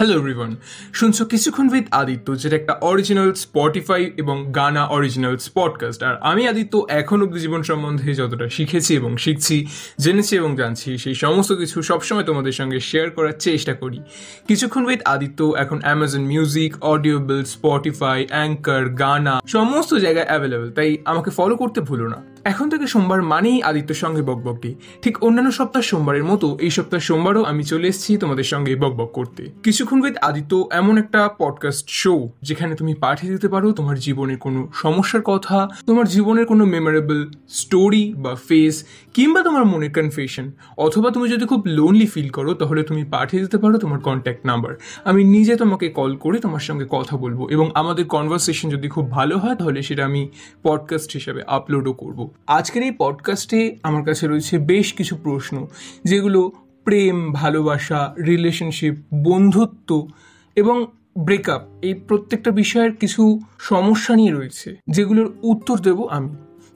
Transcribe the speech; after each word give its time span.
Hello 0.00 0.14
everyone 0.14 0.56
শুনছো 0.92 1.24
কিছুক্ষণ 1.24 1.68
with 1.72 1.84
Aditya, 1.90 2.38
যেটা 2.38 2.56
একটা 2.56 2.72
অরিজিনাল 2.72 3.32
স্পটিফাই 3.34 4.10
এবং 4.16 4.52
গানা 4.52 4.86
অরিজিনাল 4.86 5.36
পডকাস্ট 5.54 6.02
আর 6.02 6.16
আমি 6.20 6.48
আদিত্য, 6.48 6.86
এখন 6.88 7.22
অব্দি 7.22 7.40
জীবন 7.40 7.62
সম্বন্ধে 7.62 8.14
যতটা 8.14 8.48
শিখেছি 8.48 8.96
এবং 8.96 9.16
শিখছি, 9.16 9.66
জেনেছি 10.00 10.36
এবং 10.36 10.56
জানছি, 10.56 10.98
সেই 10.98 11.14
সমস্ত 11.14 11.52
কিছু 11.52 11.82
সবসময় 11.82 12.24
তোমাদের 12.24 12.52
সঙ্গে 12.52 12.80
শেয়ার 12.80 13.10
করার 13.10 13.32
চেষ্টা 13.38 13.74
করি। 13.74 13.98
কিছুক্ষণ 14.48 14.86
উইথ 14.86 15.00
আদিত্য, 15.04 15.54
এখন 15.56 15.80
Amazon 15.82 16.20
Music 16.20 16.84
Audible 16.84 17.44
Spotify 17.44 18.26
Anchor 18.26 18.88
Gaana 18.88 19.40
সমস্ত 19.46 19.94
জায়গায় 19.94 20.26
অ্যাভেলেবেল 20.26 20.70
তাই 20.70 20.98
আমাকে 21.04 21.30
ফলো 21.30 21.56
করতে 21.56 21.80
ভুলো 21.80 22.08
না। 22.08 22.29
এখন 22.44 22.70
থেকে 22.70 22.86
সোমবার 22.86 23.22
মানেই 23.22 23.62
আদিত্যর 23.62 23.94
সঙ্গে 23.94 24.22
বকবকটি। 24.22 24.74
ঠিক 25.02 25.24
অন্যান্য 25.24 25.52
সপ্তাহ 25.52 25.82
সোমবারের 25.82 26.24
মতো 26.24 26.56
এই 26.60 26.70
সপ্তাহ 26.70 27.00
সোমবারও 27.00 27.44
আমি 27.44 27.64
চলে 27.64 27.88
এসেছি 27.88 28.16
তোমাদের 28.16 28.44
সঙ্গে 28.44 28.76
বকবক 28.76 29.12
করতে। 29.12 29.50
কিছুক্ষণ 29.62 30.02
উইথ 30.02 30.16
আদিত্য 30.22 30.68
এমন 30.70 30.98
একটা 30.98 31.28
পডকাস্ট 31.38 31.88
শো 31.88 32.28
যেখানে 32.42 32.74
তুমি 32.74 32.94
পাঠিয়ে 32.94 33.32
দিতে 33.32 33.48
পারো 33.48 33.72
তোমার 33.72 33.98
জীবনের 33.98 34.38
কোনো 34.38 34.68
সমস্যার 34.74 35.22
কথা, 35.22 35.68
তোমার 35.86 36.06
জীবনের 36.06 36.46
কোনো 36.46 36.64
মেমোরেবল 36.64 37.26
স্টোরি 37.48 38.14
বা 38.16 38.34
ফেস 38.34 38.84
কিংবা 39.14 39.42
তোমার 39.42 39.64
মনের 39.64 39.92
কনফেশন 39.92 40.52
অথবা 40.76 41.10
তুমি 41.10 41.28
যদি 41.28 41.46
খুব 41.46 41.62
লোনলি 41.66 42.06
ফিল 42.06 42.28
করো, 42.28 42.54
তাহলে 42.54 42.82
তুমি 42.82 43.04
পাঠিয়ে 43.04 43.42
দিতে 43.42 43.58
পারো 43.58 43.78
তোমার 43.78 43.98
কন্ট্যাক্ট 43.98 44.46
নাম্বার 44.46 44.74
আমি 45.04 45.24
নিজে 45.24 45.56
তোমাকে 45.56 45.88
কল 45.88 46.16
করে 46.16 46.38
তোমার 46.38 46.60
সঙ্গে 46.60 46.86
কথা 46.90 47.16
বলব 47.16 47.46
এবং 47.50 47.70
আমাদের 47.74 48.04
কনভারসেশন 48.04 48.70
যদি 48.70 48.88
খুব 48.88 49.10
ভালো 49.10 49.38
হয়, 49.38 49.54
তাহলে 49.54 49.82
সেটা 49.82 50.04
আমি 50.04 50.28
পডকাস্ট 50.62 51.12
হিসাবে 51.12 51.42
আপলোডও 51.46 51.92
করব। 51.92 52.29
আজকের 52.46 52.82
এই 52.82 52.90
পডকাস্টে 52.98 53.76
আমার 53.82 54.04
কাছে 54.04 54.26
রয়েছে 54.26 54.58
বেশ 54.58 54.92
কিছু 54.92 55.16
প্রশ্ন, 55.16 55.66
যেগুলো 56.04 56.52
প্রেম, 56.84 57.32
ভালোবাসা 57.32 58.14
রিলেশনশিপ 58.26 58.94
বন্ধুত্ব 59.24 60.08
এবং 60.56 60.86
ব্রেকআপ 61.18 61.62
এই 61.82 61.94
প্রত্যেকটা 61.94 62.50
বিষয়ের 62.50 62.92
কিছু 62.92 63.40
সমস্যা 63.58 64.16
নিয়ে 64.16 64.32
রয়েছে, 64.32 64.76
যেগুলোর 64.90 65.32
উত্তর 65.42 65.78
দেব 65.78 66.06
আমি। 66.06 66.30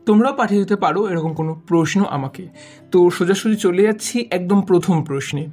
তোমরাও 0.07 0.33
পাঠিয়ে 0.33 0.61
দিতে 0.61 0.77
পারো 0.77 1.09
এরকম 1.09 1.35
কোনো 1.35 1.63
প্রশ্ন 1.67 2.05
আমাকে। 2.05 2.49
তো 2.93 3.11
সোজাসুজি 3.11 3.57
চলে 3.57 3.83
যাচ্ছি 3.83 4.27
একদম 4.31 4.63
প্রথম 4.63 5.05
প্রশ্নে। 5.05 5.47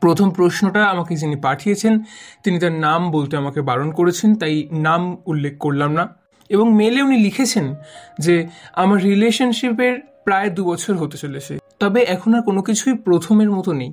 প্রথম 0.00 0.30
প্রশ্নটা 0.30 0.84
আমাকে 0.84 1.16
যিনি 1.16 1.36
পাঠিয়েছেন, 1.36 2.02
তিনি 2.44 2.58
তার 2.58 2.72
নাম 2.72 3.10
বলতে 3.10 3.36
আমাকে 3.36 3.60
বারণ 3.60 3.90
করেছেন, 3.90 4.34
তাই 4.34 4.68
নাম 4.72 5.16
উল্লেখ 5.26 5.54
করলাম 5.58 5.92
না। 5.92 6.04
এবং 6.50 6.74
মেলে 6.74 7.02
উনি 7.02 7.16
লিখেছেন 7.16 7.74
যে, 8.18 8.34
আমার 8.72 8.98
রিলেশনশিপের 9.02 9.94
প্রায় 10.24 10.50
দু 10.50 10.64
বছর 10.64 10.96
হতে 10.96 11.16
চলেছে, 11.16 11.58
তবে 11.78 12.00
এখন 12.02 12.34
আর 12.34 12.42
কোনো 12.42 12.62
কিছুই 12.62 12.94
প্রথমের 12.94 13.50
মতো 13.50 13.72
নেই। 13.72 13.92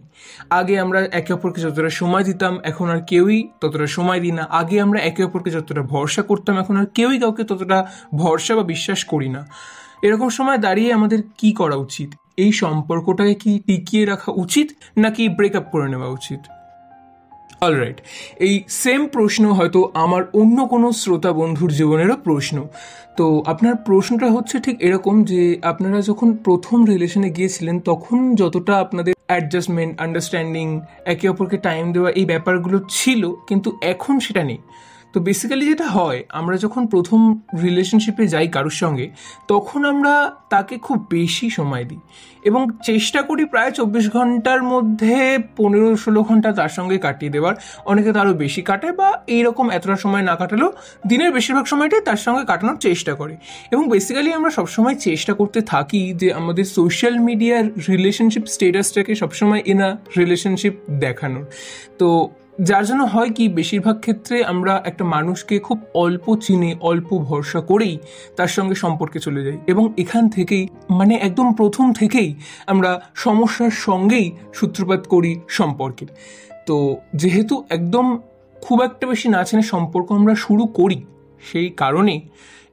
আগে 0.50 0.80
আমরা 0.80 1.00
একে 1.12 1.34
অপরকে 1.34 1.62
যতটা 1.62 1.90
সময় 1.90 2.24
দিতাম, 2.24 2.54
এখন 2.64 2.90
আর 2.90 3.02
কেউই 3.02 3.50
ততটা 3.62 3.88
সময় 3.88 4.20
দিই 4.20 4.32
না। 4.32 4.44
আগে 4.44 4.82
আমরা 4.82 5.00
একে 5.00 5.24
অপরকে 5.24 5.52
যতটা 5.52 5.82
ভরসা 5.82 6.22
করতাম, 6.22 6.58
এখন 6.58 6.78
আর 6.78 6.86
কেউই 6.86 7.20
কাউকে 7.20 7.44
ততটা 7.44 7.88
ভরসা 8.16 8.56
বা 8.56 8.64
বিশ্বাস 8.64 9.04
করি 9.04 9.30
না। 9.30 9.48
এরকম 10.02 10.30
সময় 10.30 10.58
দাঁড়িয়ে 10.58 10.94
আমাদের 10.94 11.20
কি 11.38 11.52
করা 11.52 11.76
উচিত? 11.76 12.10
এই 12.38 12.52
সম্পর্কটাকে 12.64 13.36
কি 13.44 13.52
টিকিয়ে 13.68 14.04
রাখা 14.06 14.30
উচিত 14.44 14.68
নাকি 15.04 15.24
ব্রেকআপ 15.38 15.66
করে 15.74 15.88
নেওয়া 15.94 16.10
উচিত? 16.18 16.42
অলরাইট 17.62 17.98
এই 18.48 18.56
সেম 18.84 19.02
প্রশ্ন 19.16 19.44
হয়তো 19.58 19.80
আমার 20.04 20.24
অন্য 20.42 20.58
কোনো 20.74 20.88
শ্রোতা 21.02 21.32
বন্ধুর 21.40 21.72
জীবনেরও 21.80 22.18
প্রশ্ন। 22.28 22.58
তো 23.18 23.26
আপনার 23.52 23.76
প্রশ্নটা 23.88 24.28
হচ্ছে 24.36 24.56
ঠিক 24.66 24.76
এরকম 24.88 25.16
যে 25.32 25.42
আপনারা 25.72 26.00
যখন 26.10 26.30
প্রথম 26.46 26.78
রিলেশনে 26.92 27.30
গিয়েছিলেন, 27.38 27.76
তখন 27.90 28.18
যতটা 28.42 28.74
আপনাদের 28.84 29.14
অ্যাডজাস্টমেন্ট 29.30 29.94
আন্ডারস্ট্যান্ডিং 30.06 30.68
একে 31.14 31.26
অপরকে 31.30 31.58
টাইম 31.68 31.84
দেওয়া 31.96 32.10
এই 32.20 32.26
ব্যাপারগুলো 32.32 32.78
ছিল, 32.90 33.22
কিন্তু 33.50 33.70
এখন 33.94 34.16
সেটা 34.26 34.44
নেই। 34.50 34.60
তো 35.18 35.24
বেসিক্যালি 35.24 35.66
যেটা 35.66 35.88
হয়, 35.88 36.24
আমরা 36.30 36.58
যখন 36.58 36.88
প্রথম 36.88 37.40
রিলেশনশিপে 37.64 38.28
যাই 38.28 38.48
কারোর 38.48 38.70
সঙ্গে, 38.70 39.12
তখন 39.48 39.86
আমরা 39.86 40.36
তাকে 40.50 40.78
খুব 40.78 41.08
বেশি 41.10 41.50
সময় 41.50 41.84
দিই। 41.84 42.00
এবং 42.44 42.68
চেষ্টা 42.86 43.22
করি 43.22 43.46
প্রায় 43.46 43.72
চব্বিশ 43.72 44.12
ঘণ্টার 44.14 44.64
মধ্যে 44.64 45.38
পনেরো 45.58 45.96
ষোলো 45.96 46.24
ঘণ্টা 46.24 46.52
তার 46.52 46.70
সঙ্গে 46.70 46.98
কাটিয়ে 46.98 47.32
দেওয়ার। 47.32 47.56
অনেকে 47.86 48.14
তারও 48.14 48.34
বেশি 48.34 48.62
কাটে 48.62 48.92
বা 48.92 49.22
এইরকম 49.28 49.70
এতটা 49.70 49.96
সময় 49.96 50.22
না 50.22 50.36
কাটালেও 50.36 50.72
দিনের 51.08 51.32
বেশিরভাগ 51.32 51.66
সময়টাই 51.66 52.02
তার 52.02 52.18
সঙ্গে 52.18 52.46
কাটানোর 52.46 52.78
চেষ্টা 52.78 53.16
করে। 53.16 53.38
এবং 53.72 53.90
বেসিক্যালি 53.90 54.34
আমরা 54.34 54.50
সবসময় 54.50 54.96
চেষ্টা 54.96 55.34
করতে 55.34 55.62
থাকি 55.62 56.14
যে 56.14 56.34
আমাদের 56.34 56.66
সোশ্যাল 56.66 57.20
মিডিয়ার 57.20 57.66
রিলেশনশিপ 57.90 58.46
স্টেটাসটাকে 58.46 59.16
সবসময় 59.16 59.62
এনা 59.66 59.98
রিলেশনশিপ 60.18 60.74
দেখানোর। 61.00 61.46
তো 61.98 62.30
যার 62.60 62.84
জন্য 62.86 63.04
হয় 63.04 63.30
কি, 63.30 63.46
বেশিরভাগ 63.50 63.96
ক্ষেত্রে 64.00 64.38
আমরা 64.44 64.74
একটা 64.86 65.04
মানুষকে 65.04 65.56
খুব 65.60 65.78
অল্প 65.94 66.26
চিনে, 66.36 66.72
অল্প 66.82 67.10
ভরসা 67.20 67.62
করেই 67.62 67.96
তার 68.36 68.48
সঙ্গে 68.48 68.76
সম্পর্কে 68.76 69.20
চলে 69.20 69.42
যাই 69.44 69.58
এবং 69.68 69.84
এখান 69.98 70.24
থেকেই 70.30 70.68
মানে 70.90 71.14
একদম 71.16 71.48
প্রথম 71.54 71.86
থেকেই 71.94 72.30
আমরা 72.68 72.92
সমস্যার 73.16 73.74
সঙ্গেই 73.88 74.32
সূত্রপাত 74.54 75.02
করি 75.08 75.32
সম্পর্কের 75.50 76.10
তো 76.66 76.76
যেহেতু 77.16 77.56
একদম 77.70 78.06
খুব 78.62 78.78
একটা 78.82 79.08
বেশি 79.08 79.28
না 79.30 79.42
চেনে 79.44 79.64
সম্পর্ক 79.74 80.08
আমরা 80.12 80.36
শুরু 80.36 80.64
করি, 80.66 81.00
সেই 81.44 81.70
কারণে 81.78 82.22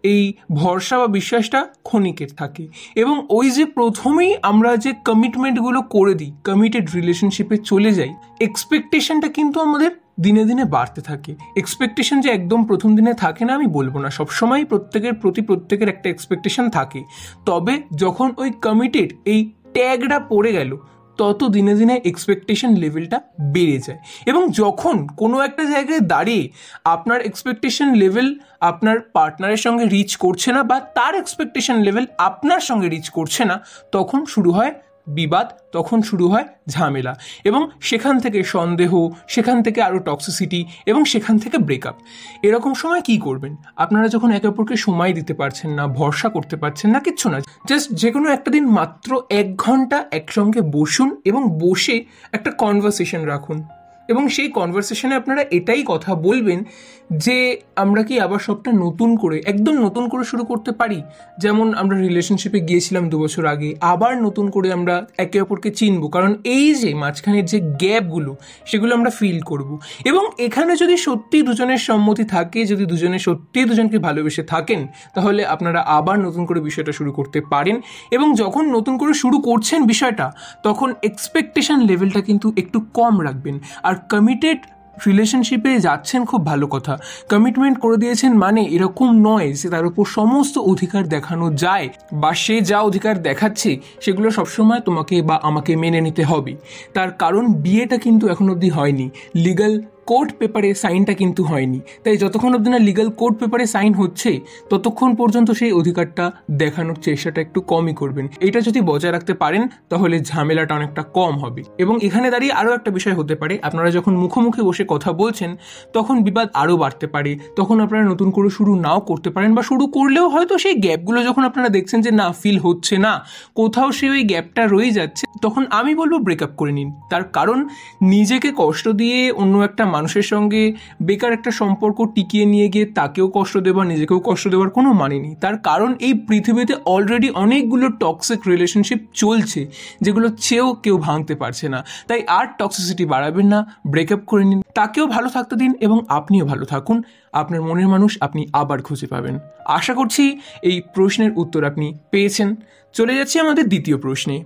এই 0.04 0.32
ভরসা 0.52 0.98
বা 0.98 1.06
বিশ্বাসটা 1.06 1.60
ক্ষণিকের 1.82 2.28
থাকে। 2.36 2.68
এবং 2.94 3.26
ওই 3.30 3.50
যে 3.50 3.64
প্রথমেই 3.64 4.36
আমরা 4.42 4.76
যে 4.76 4.92
কমিটমেন্টগুলো 5.04 5.82
করে 5.82 6.14
দিই 6.14 6.32
কমিটেড 6.44 6.94
রিলেশনশিপে 6.94 7.56
চলে 7.56 7.92
যাই 7.92 8.14
এক্সপেকটেশনটা 8.40 9.28
কিন্তু 9.28 9.60
আমাদের 9.60 9.90
দিনে 10.20 10.44
দিনে 10.44 10.64
বাড়তে 10.64 11.00
থাকে। 11.00 11.34
এক্সপেকটেশন 11.56 12.20
যে 12.20 12.30
একদম 12.30 12.64
প্রথম 12.64 12.96
দিনে 12.96 13.14
থাকে 13.14 13.44
না, 13.44 13.54
আমি 13.54 13.66
বলব 13.66 13.98
না। 13.98 14.10
সবসময় 14.10 14.64
প্রত্যেকের 14.64 15.14
প্রতি 15.14 15.40
প্রত্যেকের 15.40 15.88
একটা 15.88 16.10
এক্সপেকটেশন 16.10 16.70
থাকে। 16.70 17.04
তবে 17.46 17.82
যখন 17.96 18.32
ওই 18.36 18.50
কমিটেড 18.50 19.12
এই 19.24 19.52
ট্যাগটা 19.72 20.18
পড়ে 20.18 20.52
গেল 20.52 20.76
তত 21.16 21.40
দিনে 21.44 21.74
দিনে 21.74 22.00
এক্সপেকটেশন 22.04 22.74
লেভেলটা 22.74 23.20
বেড়ে 23.40 23.78
যায়। 23.78 23.98
এবং 24.26 24.42
যখন 24.52 25.06
কোনো 25.06 25.36
একটা 25.40 25.64
জায়গায় 25.64 26.00
দাঁড়িয়ে 26.00 26.44
আপনার 26.84 27.20
এক্সপেকটেশন 27.20 27.94
লেভেল 27.94 28.26
আপনার 28.60 28.96
পার্টনারের 29.00 29.56
সঙ্গে 29.56 29.84
রিচ 29.84 30.16
করছে 30.16 30.52
না 30.52 30.62
বা 30.62 30.80
তার 30.80 31.14
এক্সপেকটেশন 31.14 31.76
লেভেল 31.80 32.04
আপনার 32.18 32.60
সঙ্গে 32.60 32.88
রিচ 32.88 33.08
করছে 33.08 33.44
না, 33.44 33.56
তখন 33.92 34.24
শুরু 34.24 34.50
হয় 34.52 34.72
বিবাদ 35.06 35.50
তখন 35.72 36.02
শুরু 36.02 36.28
হয় 36.28 36.44
ঝামেলা 36.68 37.14
এবং 37.44 37.70
সেখান 37.80 38.18
থেকে 38.18 38.42
সন্দেহ, 38.42 39.08
সেখান 39.28 39.62
থেকে 39.62 39.82
আরও 39.82 39.98
টক্সিসিটি 39.98 40.64
এবং 40.86 41.04
সেখান 41.04 41.38
থেকে 41.38 41.58
ব্রেকআপ 41.58 41.94
এরকম 42.42 42.74
সময় 42.74 43.00
কি 43.00 43.18
করবেন? 43.18 43.56
আপনারা 43.76 44.08
যখন 44.08 44.30
একে 44.30 44.48
অপরকে 44.48 44.76
সময় 44.76 45.12
দিতে 45.12 45.34
পারছেন 45.34 45.70
না, 45.70 45.86
ভরসা 45.86 46.28
করতে 46.28 46.56
পারছেন 46.56 46.90
না, 46.90 47.00
কিচ্ছু 47.00 47.28
না। 47.28 47.40
জাস্ট 47.68 47.92
যে 47.92 48.10
কোনো 48.10 48.30
একটা 48.30 48.50
দিন 48.50 48.66
মাত্র 48.66 49.22
এক 49.30 49.56
ঘণ্টা 49.56 50.04
একসঙ্গে 50.10 50.60
বসুন 50.60 51.16
এবং 51.24 51.58
বসে 51.58 52.04
একটা 52.32 52.50
কনভারসেশন 52.50 53.22
রাখুন। 53.22 53.62
এবং 54.08 54.28
সেই 54.28 54.48
কনভারসেশনে 54.48 55.14
আপনারা 55.14 55.44
এটাই 55.50 55.82
কথা 55.86 56.14
বলবেন 56.14 56.64
যে 57.12 57.60
আমরা 57.76 58.02
কি 58.02 58.20
আবার 58.20 58.38
সবটা 58.38 58.72
নতুন 58.72 59.16
করে, 59.16 59.42
একদম 59.44 59.72
নতুন 59.72 60.08
করে 60.08 60.24
শুরু 60.24 60.44
করতে 60.44 60.72
পারি? 60.72 61.02
যেমন 61.38 61.74
আমরা 61.74 61.98
রিলেশনশিপে 61.98 62.60
গিয়েছিলাম 62.60 63.08
দু 63.08 63.18
বছর 63.18 63.46
আগে, 63.46 63.74
আবার 63.80 64.22
নতুন 64.22 64.50
করে 64.50 64.72
আমরা 64.72 65.06
একে 65.18 65.40
অপরকে 65.40 65.70
চিনব। 65.70 66.08
কারণ 66.08 66.34
এই 66.44 66.74
যে 66.74 66.94
মাঝখানের 66.94 67.44
যে 67.44 67.60
গ্যাপগুলো 67.60 68.36
সেগুলো 68.66 68.94
আমরা 68.94 69.10
ফিল 69.10 69.40
করব। 69.40 69.78
এবং 70.04 70.30
এখানে 70.38 70.76
যদি 70.76 70.96
সত্যি 70.96 71.42
দুজনের 71.42 71.78
সম্মতি 71.78 72.24
থাকে, 72.24 72.64
যদি 72.64 72.86
দুজনে 72.86 73.18
সত্যি 73.18 73.64
দুজনকে 73.64 73.98
ভালোবেসে 73.98 74.42
থাকেন, 74.42 74.86
তাহলে 75.14 75.46
আপনারা 75.46 75.80
আবার 75.80 76.18
নতুন 76.18 76.46
করে 76.46 76.60
বিষয়টা 76.60 76.92
শুরু 76.92 77.12
করতে 77.12 77.40
পারেন। 77.40 77.80
এবং 78.10 78.34
যখন 78.34 78.74
নতুন 78.74 78.98
করে 78.98 79.14
শুরু 79.14 79.38
করছেন 79.38 79.86
বিষয়টা, 79.86 80.32
তখন 80.62 80.94
এক্সপেকটেশন 81.02 81.80
লেভেলটা 81.80 82.20
কিন্তু 82.20 82.52
একটু 82.56 82.80
কম 82.80 83.24
রাখবেন। 83.24 83.58
আর 83.82 83.93
কমিটেড 83.94 84.58
রিলেশনশিপে 85.06 85.80
যাচ্ছেন 85.80 86.24
খুব 86.24 86.46
ভালো 86.46 86.66
কথা। 86.66 86.98
কমিটমেন্ট 87.28 87.78
করে 87.78 87.96
দিয়েছেন 87.96 88.32
মানে 88.38 88.62
এরকম 88.64 89.08
নয় 89.20 89.52
যে 89.52 89.68
তার 89.68 89.86
উপর 89.86 90.04
সমস্ত 90.04 90.58
অধিকার 90.58 91.08
দেখানো 91.08 91.50
যায় 91.54 91.88
বা 92.12 92.34
সে 92.34 92.60
যা 92.60 92.80
অধিকার 92.80 93.22
দেখাচ্ছে 93.22 93.80
সেগুলো 94.00 94.30
সবসময় 94.30 94.80
তোমাকে 94.80 95.22
বা 95.22 95.36
আমাকে 95.42 95.76
মেনে 95.76 96.00
নিতে 96.00 96.22
হবে। 96.24 96.56
তার 96.94 97.10
কারণ 97.10 97.52
বিয়েটা 97.52 97.96
কিন্তু 97.96 98.28
এখন 98.28 98.50
অবধি 98.50 98.70
হয়নি। 98.70 99.10
লিগাল 99.36 99.72
কোর্ট 100.06 100.32
পেপারে 100.38 100.74
সাইনটা 100.74 101.12
কিন্তু 101.14 101.44
হয়নি। 101.44 101.80
তাই 102.04 102.16
যতক্ষণ 102.16 102.54
অব্দি 102.54 102.70
না 102.70 102.78
লিগাল 102.78 103.08
কোর্ট 103.10 103.38
পেপারে 103.38 103.66
সাইন 103.66 103.92
হচ্ছে, 103.94 104.40
ততক্ষণ 104.70 105.14
পর্যন্ত 105.14 105.50
সেই 105.50 105.72
অধিকারটা 105.72 106.32
দেখানোর 106.50 106.94
চেষ্টাটা 106.94 107.40
একটু 107.40 107.60
কমই 107.60 107.94
করবেন। 107.94 108.28
এটা 108.40 108.60
যদি 108.60 108.80
বজায় 108.80 109.12
রাখতে 109.12 109.34
পারেন, 109.34 109.68
তাহলে 109.88 110.20
ঝামেলাটা 110.20 110.74
অনেকটা 110.74 111.02
কম 111.02 111.38
হবে। 111.38 111.62
এবং 111.78 111.98
এখানে 112.02 112.30
দাঁড়িয়ে 112.30 112.52
আরও 112.52 112.72
একটা 112.72 112.90
বিষয় 112.90 113.14
হতে 113.14 113.34
পারে, 113.34 113.58
আপনারা 113.62 113.90
যখন 113.90 114.16
মুখোমুখি 114.16 114.62
বসে 114.62 114.84
কথা 114.88 115.12
বলছেন, 115.12 115.56
তখন 115.92 116.22
বিবাদ 116.22 116.48
আরও 116.54 116.76
বাড়তে 116.76 117.06
পারে। 117.06 117.38
তখন 117.56 117.80
আপনারা 117.80 118.04
নতুন 118.04 118.30
করে 118.30 118.50
শুরু 118.50 118.74
নাও 118.74 119.00
করতে 119.00 119.30
পারেন 119.30 119.54
বা 119.54 119.62
শুরু 119.62 119.86
করলেও 119.86 120.28
হয়তো 120.28 120.58
সেই 120.58 120.74
গ্যাপগুলো 120.74 121.24
যখন 121.24 121.44
আপনারা 121.44 121.68
দেখছেন 121.68 122.00
যে 122.00 122.10
না 122.10 122.32
ফিল 122.42 122.58
হচ্ছে 122.58 122.98
না, 122.98 123.26
কোথাও 123.54 123.92
সে 123.92 124.10
ওই 124.10 124.22
গ্যাপটা 124.22 124.66
রয়ে 124.66 124.90
যাচ্ছে, 124.90 125.26
তখন 125.42 125.66
আমি 125.70 125.94
বলব 125.94 126.14
ব্রেকআপ 126.18 126.50
করে 126.56 126.72
নিন। 126.72 126.92
তার 127.10 127.24
কারণ, 127.24 127.68
নিজেকে 128.02 128.52
কষ্ট 128.56 128.88
দিয়ে 128.88 129.32
অন্য 129.32 129.58
একটা 129.58 129.84
মানুষের 129.96 130.26
সঙ্গে 130.32 130.62
বেকার 131.06 131.32
একটা 131.38 131.50
সম্পর্ক 131.60 131.98
টিকিয়ে 132.14 132.46
নিয়ে 132.52 132.68
গিয়ে 132.74 132.86
তাকেও 132.98 133.26
কষ্ট 133.36 133.54
দেওয়া, 133.66 133.82
নিজেকেও 133.92 134.20
কষ্ট 134.28 134.44
দেওয়ার 134.52 134.70
কোনো 134.76 134.90
মানে 135.00 135.16
নেই। 135.24 135.34
তার 135.44 135.56
কারণ 135.68 135.90
এই 136.06 136.14
পৃথিবীতে 136.28 136.74
অলরেডি 136.94 137.28
অনেকগুলো 137.44 137.86
টক্সিক 138.02 138.40
রিলেশনশিপ 138.52 139.00
চলছে, 139.22 139.60
যেগুলো 140.04 140.28
চেয়েও 140.46 140.68
কেউ 140.84 140.96
ভাঙতে 141.06 141.34
পারছে 141.42 141.66
না। 141.74 141.78
তাই 142.08 142.20
আর 142.38 142.46
টক্সিসিটি 142.58 143.04
বাড়াবেন 143.12 143.46
না 143.52 143.58
ব্রেকআপ 143.92 144.22
করে 144.30 144.44
নিন। 144.50 144.60
তাকেও 144.78 145.06
ভালো 145.14 145.28
থাকতে 145.28 145.54
দিন 145.62 145.72
এবং 145.86 145.98
আপনিও 146.18 146.44
ভালো 146.52 146.64
থাকুন। 146.72 146.96
আপনার 147.40 147.60
মনের 147.66 147.88
মানুষ 147.94 148.12
আপনি 148.26 148.42
আবার 148.60 148.78
খুঁজে 148.86 149.06
পাবেন। 149.06 149.34
আশা 149.78 149.92
করছি 149.94 150.24
এই 150.68 150.76
প্রশ্নের 150.94 151.32
উত্তর 151.42 151.60
আপনি 151.70 151.86
পেয়েছেন। 152.12 152.48
চলে 152.94 153.12
যাচ্ছি 153.18 153.36
আমাদের 153.44 153.64
দ্বিতীয় 153.72 153.96
প্রশ্নে। 154.04 154.36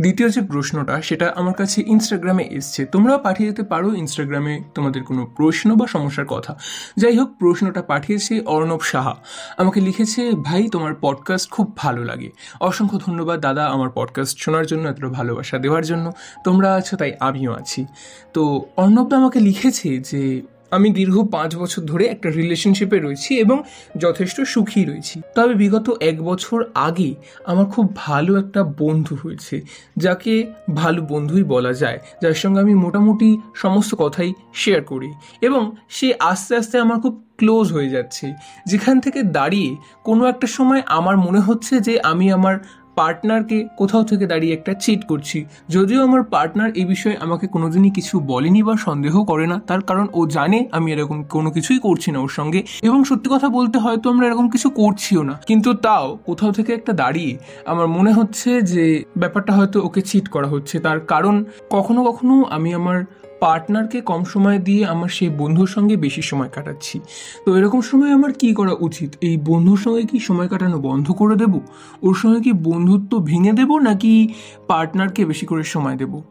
দ্বিতীয় 0.00 0.28
যে 0.28 0.40
প্রশ্নটা, 0.40 1.02
সেটা 1.02 1.32
আমার 1.36 1.54
কাছে 1.54 1.82
ইনস্টাগ্রামে 1.86 2.44
এসছে। 2.50 2.84
তোমরাও 2.84 3.18
পাঠিয়ে 3.18 3.48
যেতে 3.48 3.62
পারো 3.62 3.94
ইনস্টাগ্রামে 3.94 4.60
তোমাদের 4.74 5.02
কোনো 5.02 5.26
প্রশ্ন 5.26 5.74
বা 5.74 5.86
সমস্যার 5.86 6.26
কথা। 6.26 6.58
যাই 6.96 7.18
হোক, 7.18 7.36
প্রশ্নটা 7.38 7.82
পাঠিয়েছে 7.82 8.40
অর্ণব 8.40 8.80
সাহা। 8.80 9.16
আমাকে 9.56 9.80
লিখেছে, 9.80 10.30
ভাই, 10.30 10.68
তোমার 10.68 10.94
পডকাস্ট 11.00 11.50
খুব 11.50 11.76
ভালো 11.76 12.04
লাগে। 12.04 12.30
অসংখ্য 12.60 12.98
ধন্যবাদ 13.06 13.40
দাদা 13.40 13.66
আমার 13.66 13.90
পডকাস্ট 13.94 14.38
শোনার 14.38 14.66
জন্য, 14.66 14.88
এতটা 14.88 15.08
ভালোবাসা 15.08 15.58
দেওয়ার 15.58 15.84
জন্য। 15.84 16.12
তোমরা 16.44 16.74
আছো, 16.74 16.96
তাই 16.96 17.12
আমিও 17.20 17.52
আছি। 17.52 17.86
তো 18.32 18.64
অর্ণবদা 18.76 19.16
আমাকে 19.16 19.40
লিখেছে 19.40 19.98
যে 19.98 20.42
আমি 20.72 20.88
দীর্ঘ 20.90 21.16
পাঁচ 21.34 21.50
বছর 21.56 21.82
ধরে 21.82 22.04
একটা 22.06 22.28
রিলেশনশিপে 22.30 22.98
রয়েছি 22.98 23.30
এবং 23.44 23.56
যথেষ্ট 23.98 24.36
সুখী 24.52 24.82
রয়েছি। 24.84 25.16
তবে 25.34 25.54
বিগত 25.54 25.86
এক 26.00 26.16
বছর 26.22 26.58
আগে 26.88 27.10
আমার 27.44 27.66
খুব 27.66 27.86
ভালো 27.96 28.32
একটা 28.36 28.60
বন্ধু 28.82 29.14
হয়েছে, 29.22 29.56
যাকে 29.96 30.32
ভালো 30.74 31.00
বন্ধুই 31.02 31.44
বলা 31.54 31.72
যায়, 31.72 31.98
যার 32.22 32.36
সঙ্গে 32.42 32.58
আমি 32.60 32.74
মোটামুটি 32.74 33.28
সমস্ত 33.54 33.92
কথাই 33.94 34.30
শেয়ার 34.54 34.82
করি 34.84 35.10
এবং 35.42 35.62
সে 35.88 36.08
আস্তে 36.30 36.52
আস্তে 36.56 36.76
আমার 36.78 36.98
খুব 37.00 37.14
ক্লোজ 37.38 37.66
হয়ে 37.72 37.90
যাচ্ছে, 37.90 38.26
যেখান 38.70 38.96
থেকে 39.00 39.20
দাঁড়িয়ে 39.36 39.70
কোনো 40.04 40.22
একটা 40.26 40.46
সময় 40.46 40.82
আমার 40.98 41.16
মনে 41.16 41.40
হচ্ছে 41.40 41.74
যে 41.80 41.94
আমি 42.10 42.26
আমার 42.32 42.56
পার্টনারকে 42.96 43.68
কোথাও 43.76 44.02
থেকে 44.04 44.26
দাঁড়িয়ে 44.26 44.52
একটা 44.54 44.72
চিট 44.74 45.04
করছি। 45.04 45.44
যদিও 45.68 46.02
আমার 46.02 46.22
পার্টনার 46.22 46.70
এই 46.74 46.84
বিষয়ে 46.84 47.16
আমাকে 47.20 47.46
কোনোদিনই 47.46 47.90
কিছু 47.90 48.20
বলেনি 48.20 48.62
বা 48.62 48.74
সন্দেহ 48.76 49.24
করে 49.24 49.46
না। 49.46 49.60
তার 49.66 49.80
কারণ 49.80 50.06
ও 50.14 50.26
জানে 50.26 50.58
আমি 50.72 50.92
এরকম 50.92 51.22
কোনো 51.22 51.50
কিছুই 51.50 51.78
করছি 51.78 52.10
না 52.10 52.18
ওর 52.18 52.28
সঙ্গে। 52.28 52.62
এবং 52.82 53.04
সত্যি 53.04 53.28
কথা 53.32 53.48
বলতে 53.48 53.78
হয়তো 53.78 54.10
আমরা 54.10 54.26
এরকম 54.26 54.50
কিছু 54.50 54.70
করছিও 54.70 55.22
না। 55.22 55.40
কিন্তু 55.46 55.74
তাও 55.74 56.18
কোথাও 56.26 56.52
থেকে 56.52 56.70
একটা 56.72 56.92
দাঁড়িয়ে 56.92 57.38
আমার 57.66 57.86
মনে 57.86 58.12
হচ্ছে 58.12 58.62
যে 58.62 59.04
ব্যাপারটা 59.16 59.52
হয়তো 59.52 59.76
ওকে 59.84 60.00
চিট 60.00 60.28
করা 60.28 60.48
হচ্ছে। 60.48 60.78
তার 60.78 61.00
কারণ 61.00 61.44
কখনো 61.70 62.04
কখনো 62.04 62.44
আমি 62.50 62.74
আমার 62.74 63.04
পার্টনারকে 63.40 64.00
কম 64.00 64.24
সময় 64.24 64.58
দিয়ে 64.58 64.86
আমার 64.86 65.08
সেই 65.08 65.28
বন্ধুর 65.28 65.66
সঙ্গে 65.66 65.96
বেশি 65.96 66.22
সময় 66.22 66.48
কাটাচ্ছি। 66.48 67.00
তো 67.44 67.56
এরকম 67.56 67.80
সময় 67.80 68.12
আমার 68.12 68.32
কি 68.32 68.54
করা 68.54 68.74
উচিত? 68.80 69.14
এই 69.20 69.36
বন্ধুর 69.36 69.76
সঙ্গে 69.76 70.02
কি 70.02 70.18
সময় 70.18 70.48
কাটানো 70.48 70.78
বন্ধ 70.78 71.10
করে 71.10 71.36
দেব? 71.36 71.60
ওর 72.02 72.14
সঙ্গে 72.14 72.40
কি 72.40 72.52
বন্ধুত্ব 72.52 73.18
ভেঙে 73.18 73.52
দেব, 73.52 73.78
নাকি 73.78 74.28
পার্টনারকে 74.66 75.24
বেশি 75.24 75.46
করে 75.46 75.64
সময় 75.64 75.96
দেব? 75.96 76.22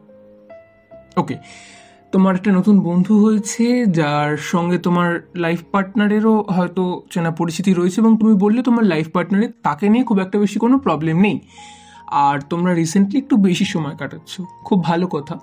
ওকে, 1.16 1.36
তোমার 2.12 2.34
একটা 2.34 2.52
নতুন 2.52 2.80
বন্ধু 2.80 3.24
হয়েছে, 3.24 3.86
যার 3.86 4.36
সঙ্গে 4.36 4.78
তোমার 4.78 5.28
লাইফ 5.36 5.62
পার্টনারেরও 5.72 6.44
হয়তো 6.48 7.02
চেনা 7.10 7.30
পরিচিতি 7.30 7.74
রয়েছে, 7.74 8.00
এবং 8.00 8.16
তুমি 8.18 8.34
বললে 8.34 8.62
তোমার 8.62 8.84
লাইফ 8.84 9.10
পার্টনারের 9.12 9.52
তাকে 9.62 9.88
নিয়ে 9.88 10.04
খুব 10.04 10.18
একটা 10.18 10.38
বেশি 10.38 10.58
কোনো 10.58 10.78
প্রবলেম 10.78 11.20
নেই। 11.20 11.40
আর 12.06 12.40
তোমরা 12.50 12.74
রিসেন্টলি 12.74 13.18
একটু 13.18 13.36
বেশি 13.36 13.64
সময় 13.64 13.96
কাটাচ্ছ। 13.96 14.40
খুব 14.64 14.84
ভালো 14.84 15.06
কথা। 15.06 15.38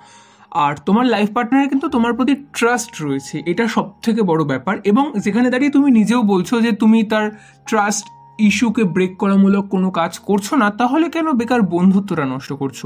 আর 0.53 0.73
তোমার 0.85 1.05
লাইফ 1.05 1.33
পার্টনারের 1.33 1.69
কিন্তু 1.69 1.89
তোমার 1.89 2.13
প্রতি 2.13 2.35
ট্রাস্ট 2.53 3.01
রয়েছে। 3.01 3.44
এটা 3.45 3.67
সব 3.67 3.91
থেকে 4.01 4.21
বড় 4.21 4.44
ব্যাপার 4.44 4.77
এবং 4.83 5.13
যেখানে 5.19 5.50
দাঁড়িয়ে 5.50 5.71
তুমি 5.71 5.91
নিজেও 5.91 6.21
বলছো 6.21 6.61
যে 6.61 6.71
তুমি 6.71 7.03
তার 7.03 7.31
ট্রাস্ট 7.65 8.05
ইস্যুকে 8.39 8.83
ব্রেক 8.83 9.17
করামূলক 9.17 9.67
কোনো 9.69 9.91
কাজ 9.91 10.19
করছ 10.19 10.53
না, 10.53 10.69
তাহলে 10.69 11.09
কেন 11.09 11.31
বেকার 11.31 11.61
বন্ধুত্বটা 11.61 12.25
নষ্ট 12.25 12.53
করছ? 12.53 12.85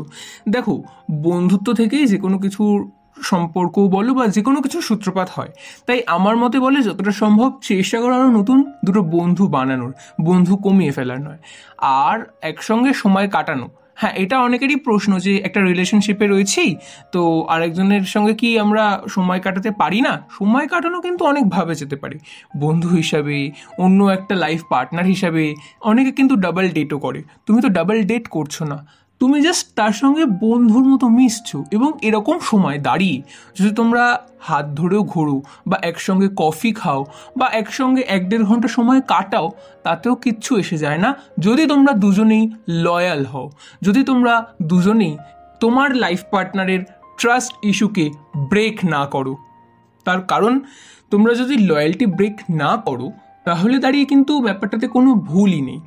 দেখো, 0.50 0.84
বন্ধুত্ব 1.12 1.74
থেকেই 1.74 2.06
যে 2.08 2.18
কোনো 2.18 2.40
কিছুর 2.40 2.92
সম্পর্ক 3.24 3.80
বলো 3.80 4.14
বা 4.14 4.28
যে 4.28 4.42
কোনো 4.42 4.62
কিছু 4.62 4.82
সূত্রপাত 4.82 5.30
হয়। 5.30 5.50
তাই 5.86 6.02
আমার 6.08 6.38
মতে 6.38 6.60
বলে 6.60 6.82
যতটা 6.82 7.12
সম্ভব 7.12 7.60
চেষ্টা 7.62 8.02
করো 8.02 8.14
আরও 8.16 8.32
নতুন 8.32 8.74
দুটো 8.86 9.02
বন্ধু 9.02 9.48
বানানোর, 9.48 9.92
বন্ধু 10.22 10.58
কমিয়ে 10.58 10.92
ফেলার 10.92 11.22
নয়। 11.22 11.38
আর 11.82 12.26
একসঙ্গে 12.42 12.94
সময় 12.94 13.28
কাটানো 13.30 13.70
হ্যাঁ 14.00 14.14
এটা 14.14 14.40
অনেকেরই 14.40 14.76
প্রশ্ন 14.76 15.20
যে 15.20 15.38
একটা 15.38 15.60
রিলেশনশিপে 15.62 16.28
রয়েছি, 16.28 16.76
তো 17.12 17.42
আরেকজনের 17.42 18.02
সঙ্গে 18.02 18.34
কি 18.34 18.60
আমরা 18.60 19.04
সময় 19.10 19.40
কাটাতে 19.40 19.72
পারি 19.72 20.02
না? 20.02 20.28
সময় 20.40 20.68
কাটানো 20.68 21.02
কিন্তু 21.02 21.26
অনেকভাবে 21.26 21.76
যেতে 21.76 21.96
পারে। 21.96 22.20
বন্ধু 22.58 22.90
হিসাবে, 22.90 23.52
অন্য 23.78 24.04
একটা 24.04 24.36
লাইফ 24.36 24.62
পার্টনার 24.70 25.06
হিসাবে, 25.06 25.56
অনেকে 25.82 26.12
কিন্তু 26.12 26.36
ডাবল 26.36 26.70
ডেটও 26.70 27.00
করে। 27.00 27.24
তুমি 27.46 27.62
তো 27.62 27.70
ডাবল 27.70 28.04
ডেট 28.04 28.28
করছ 28.28 28.62
না। 28.62 28.88
তুমি 29.22 29.38
জাস্ট 29.42 29.66
তার 29.76 29.92
সঙ্গে 29.92 30.24
বন্ধুর 30.26 30.84
মতো 30.84 31.06
মিশছো 31.10 31.58
এবং 31.72 31.90
এরকম 32.02 32.36
সময় 32.40 32.78
দাঁড়িয়ে 32.80 33.18
যদি 33.56 33.72
তোমরা 33.76 34.04
হাত 34.40 34.66
ধরেও 34.74 35.04
ঘোরো 35.04 35.42
বা 35.68 35.78
একসঙ্গে 35.82 36.28
কফি 36.36 36.72
খাও 36.74 37.02
বা 37.38 37.48
একসঙ্গে 37.52 38.02
এক 38.08 38.30
দেড় 38.30 38.44
ঘণ্টা 38.44 38.68
সময় 38.68 39.02
কাটাও, 39.02 39.48
তাতেও 39.84 40.16
কিচ্ছু 40.16 40.52
এসে 40.58 40.78
যায় 40.78 40.98
না। 40.98 41.10
যদি 41.40 41.64
তোমরা 41.68 41.92
দুজনেই 41.94 42.44
লয়াল 42.86 43.26
হও, 43.26 43.48
যদি 43.82 44.04
তোমরা 44.04 44.34
দুজনেই 44.62 45.18
তোমার 45.60 45.90
লাইফ 45.96 46.22
পার্টনারের 46.32 46.82
ট্রাস্ট 47.18 47.54
ইস্যুকে 47.64 48.06
ব্রেক 48.50 48.76
না 48.86 49.02
করো, 49.06 49.34
তার 50.06 50.22
কারণ 50.22 50.54
তোমরা 51.10 51.34
যদি 51.34 51.56
লয়্যালটি 51.58 52.06
ব্রেক 52.06 52.36
না 52.50 52.72
করো, 52.78 53.08
তাহলে 53.46 53.76
দাঁড়িয়ে 53.80 54.06
কিন্তু 54.06 54.34
ব্যাপারটাতে 54.42 54.88
কোনো 54.88 55.10
ভুলই 55.30 55.62
নেই। 55.62 55.80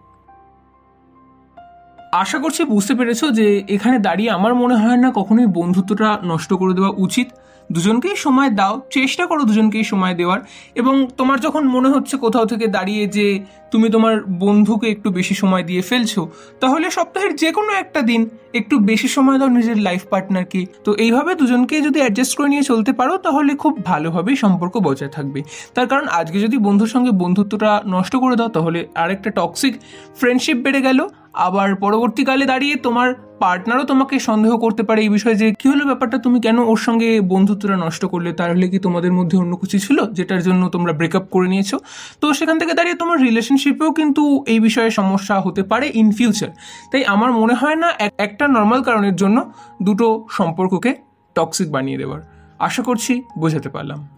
আশা 2.12 2.38
করছি 2.38 2.64
বুঝতে 2.64 2.94
পেরেছ 2.94 3.24
যে 3.24 3.64
এখানে 3.68 3.98
দাঁড়িয়ে 3.98 4.30
আমার 4.30 4.54
মনে 4.54 4.76
হয় 4.76 4.96
না 4.96 5.12
কখনোই 5.14 5.46
বন্ধুত্বটা 5.46 6.18
নষ্ট 6.24 6.52
করে 6.52 6.74
দেওয়া 6.74 6.92
উচিত। 6.96 7.28
দুজনকেই 7.70 8.16
সময় 8.16 8.50
দাও, 8.50 8.80
চেষ্টা 8.90 9.26
করো 9.26 9.42
দুজনকেই 9.44 9.84
সময় 9.84 10.14
দেওয়ার। 10.14 10.40
এবং 10.74 11.06
তোমার 11.16 11.40
যখন 11.40 11.62
মনে 11.68 11.88
হচ্ছে 11.88 12.16
কোথাও 12.16 12.46
থেকে 12.46 12.66
দাঁড়িয়ে 12.66 13.06
যে 13.06 13.44
তুমি 13.70 13.90
তোমার 13.90 14.14
বন্ধুকে 14.38 14.86
একটু 14.90 15.10
বেশি 15.10 15.34
সময় 15.34 15.62
দিয়ে 15.62 15.82
ফেলছো, 15.82 16.28
তাহলে 16.60 16.90
সপ্তাহের 16.90 17.36
যে 17.36 17.52
কোনো 17.52 17.72
একটা 17.72 18.02
দিন 18.02 18.28
একটু 18.54 18.78
বেশি 18.78 19.08
সময় 19.08 19.38
দাও 19.38 19.48
নিজের 19.48 19.78
লাইফ 19.78 20.02
পার্টনারকে 20.10 20.66
তো 20.84 20.94
এইভাবে 20.94 21.34
দুজনকে 21.34 21.80
যদি 21.80 21.98
অ্যাডজাস্ট 22.00 22.36
করে 22.36 22.48
নিয়ে 22.48 22.62
চলতে 22.62 22.92
পারো, 22.92 23.16
তাহলে 23.16 23.54
খুব 23.54 23.84
ভালোভাবেই 23.84 24.36
সম্পর্ক 24.36 24.78
বজায় 24.78 25.08
থাকবে। 25.08 25.42
তার 25.74 25.86
কারণ 25.86 26.06
আজকে 26.08 26.40
যদি 26.40 26.58
বন্ধুর 26.58 26.88
সঙ্গে 26.88 27.10
বন্ধুত্বটা 27.10 27.82
নষ্ট 27.86 28.16
করে 28.16 28.36
দাও, 28.36 28.48
তাহলে 28.48 28.86
আরেকটা 28.94 29.30
টক্সিক 29.30 29.74
ফ্রেন্ডশিপ 30.16 30.56
বেড়ে 30.56 30.80
গেল। 30.80 31.08
আবার 31.34 31.74
পরবর্তীকালে 31.74 32.46
দাঁড়িয়ে 32.46 32.76
তোমার 32.76 33.14
পার্টনারও 33.40 33.84
তোমাকে 33.84 34.18
সন্দেহ 34.18 34.58
করতে 34.58 34.82
পারে 34.82 35.02
এই 35.02 35.08
বিষয়ে 35.08 35.34
যে, 35.34 35.54
কি 35.58 35.68
হলো 35.68 35.84
ব্যাপারটা? 35.84 36.18
তুমি 36.18 36.40
কেন 36.40 36.58
ওর 36.58 36.76
সঙ্গে 36.76 37.20
বন্ধুত্বটা 37.20 37.76
নষ্ট 37.76 38.04
করলে? 38.04 38.32
তাহলে 38.32 38.68
কি 38.68 38.78
তোমাদের 38.78 39.12
মধ্যে 39.12 39.38
অন্য 39.38 39.56
কিছু 39.56 39.78
ছিল 39.78 39.98
যেটার 40.12 40.42
জন্য 40.42 40.68
তোমরা 40.68 40.92
ব্রেকআপ 40.92 41.22
করে 41.30 41.48
নিয়েছো? 41.48 41.78
তো 42.20 42.34
সেখান 42.34 42.58
থেকে 42.58 42.74
দাঁড়িয়ে 42.74 42.96
তোমার 42.96 43.18
রিলেশনশিপেও 43.20 43.92
কিন্তু 43.92 44.44
এই 44.46 44.60
বিষয়ে 44.60 44.90
সমস্যা 44.90 45.40
হতে 45.40 45.62
পারে 45.62 45.90
ইন 45.94 46.12
ফিউচার 46.12 46.48
তাই 46.92 47.04
আমার 47.04 47.32
মনে 47.32 47.54
হয় 47.54 47.76
না 47.76 47.92
একটা 48.18 48.48
নর্মাল 48.48 48.82
কারণের 48.82 49.16
জন্য 49.16 49.52
দুটো 49.82 50.26
সম্পর্ককে 50.30 50.94
টক্সিক 51.34 51.70
বানিয়ে 51.70 51.98
দেওয়ার। 51.98 52.20
আশা 52.58 52.82
করছি 52.82 53.22
বোঝাতে 53.38 53.68
পারলাম। 53.68 54.08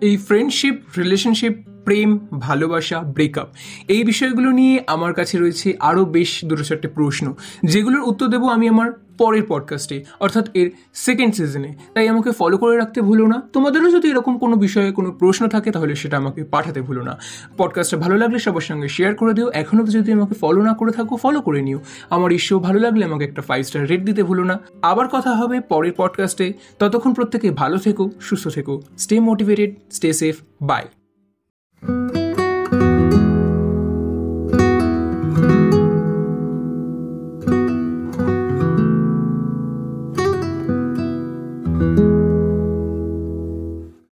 এই 0.00 0.16
ফ্রেন্ডশিপ 0.16 0.74
রিলেশনশিপ 0.98 1.54
প্রেম, 1.84 2.18
ভালোবাসা 2.38 2.98
ব্রেকআপ 3.00 3.48
এই 3.88 4.04
বিষয়গুলো 4.04 4.50
নিয়ে 4.50 4.84
আমার 4.86 5.14
কাছে 5.14 5.38
রয়েছে 5.38 5.74
আরও 5.80 6.04
বেশ 6.04 6.44
দুটো 6.44 6.64
চারটে 6.64 6.88
প্রশ্ন, 6.88 7.34
যেগুলোর 7.64 8.00
উত্তর 8.00 8.26
দেবো 8.26 8.46
আমি 8.48 8.68
আমার 8.68 8.92
পরের 9.18 9.42
পডকাস্টে 9.48 10.04
অর্থাৎ 10.20 10.48
এর 10.54 10.70
সেকেন্ড 10.92 11.34
সিজনে 11.34 11.74
তাই 11.94 12.08
আমাকে 12.08 12.32
ফলো 12.32 12.58
করে 12.58 12.76
রাখতে 12.76 13.00
ভুলো 13.00 13.26
না। 13.26 13.42
তোমাদেরও 13.52 13.90
যদি 13.90 14.08
এরকম 14.08 14.38
কোনো 14.38 14.56
বিষয়ে 14.56 14.92
কোনো 14.92 15.12
প্রশ্ন 15.12 15.46
থাকে, 15.46 15.70
তাহলে 15.70 15.94
সেটা 15.94 16.16
আমাকে 16.16 16.44
পাঠাতে 16.44 16.80
ভুলো 16.80 17.02
না। 17.02 17.18
পডকাস্টটা 17.56 17.96
ভালো 17.96 18.16
লাগলে 18.16 18.38
সবার 18.38 18.60
সঙ্গে 18.60 18.88
শেয়ার 18.88 19.14
করে 19.14 19.34
দিও। 19.34 19.50
এখনও 19.50 19.84
যদি 19.86 20.12
আমাকে 20.12 20.34
ফলো 20.34 20.62
না 20.62 20.74
করে 20.74 20.92
থাকো 20.92 21.16
ফলো 21.16 21.40
করে 21.40 21.62
নিও। 21.62 21.78
আমার 22.10 22.30
শো 22.38 22.58
ভালো 22.58 22.78
লাগলে 22.78 23.04
আমাকে 23.04 23.24
একটা 23.24 23.42
ফাইভ 23.42 23.64
স্টার 23.64 23.88
রেট 23.88 24.02
দিতে 24.04 24.22
ভুলো 24.22 24.44
না। 24.44 24.58
আবার 24.82 25.08
কথা 25.08 25.30
হবে 25.34 25.60
পরের 25.60 25.92
পডকাস্টে 25.96 26.52
ততক্ষণ 26.78 27.14
প্রত্যেকে 27.14 27.50
ভালো 27.50 27.78
থেকো, 27.78 28.10
সুস্থ 28.20 28.48
থেকো। 28.48 28.82
Stay 28.98 29.20
motivated 29.20 29.74
stay 29.90 30.12
safe 30.12 30.36
bye 30.62 30.82